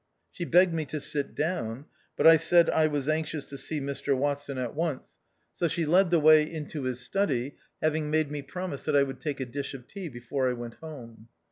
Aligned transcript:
She 0.31 0.45
begged 0.45 0.73
me 0.73 0.85
to 0.85 0.99
sit 0.99 1.35
down; 1.35 1.85
but 2.17 2.25
I 2.25 2.35
said 2.35 2.71
I 2.71 2.87
was 2.87 3.07
anxious 3.07 3.45
to 3.49 3.55
see 3.55 3.79
Mr 3.79 4.17
Watson 4.17 4.57
at 4.57 4.73
once, 4.73 5.19
so 5.53 5.59
io8 5.59 5.59
THE 5.59 5.65
OUTCAST. 5.67 5.75
she 5.75 5.85
led 5.85 6.09
the 6.09 6.19
way 6.19 6.51
into 6.51 6.83
his 6.85 6.99
study, 7.01 7.55
having 7.83 8.09
made 8.09 8.31
me 8.31 8.41
promise 8.41 8.83
that 8.85 8.95
I 8.95 9.03
would 9.03 9.19
take 9.21 9.39
a 9.39 9.45
dish 9.45 9.75
of 9.75 9.87
tea 9.87 10.09
before 10.09 10.49
I 10.49 10.53
went 10.53 10.73
home. 10.81 11.27